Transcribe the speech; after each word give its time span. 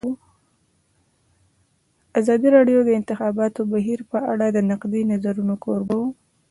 ازادي 2.19 2.47
راډیو 2.55 2.79
د 2.83 2.85
د 2.87 2.89
انتخاباتو 2.99 3.61
بهیر 3.73 3.99
په 4.11 4.19
اړه 4.31 4.47
د 4.51 4.57
نقدي 4.71 5.01
نظرونو 5.11 5.55
کوربه 5.63 5.95
وه. 6.01 6.09